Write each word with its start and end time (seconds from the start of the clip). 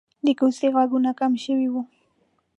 د 0.25 0.27
کوڅې 0.39 0.67
غږونه 0.75 1.11
کم 1.19 1.33
شوي 1.43 1.67
وو. 1.73 1.81